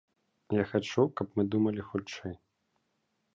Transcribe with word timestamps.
Я 0.59 0.63
хачу, 0.71 1.03
каб 1.21 1.27
мы 1.41 1.45
думалі 1.53 1.85
хутчэй. 1.91 2.35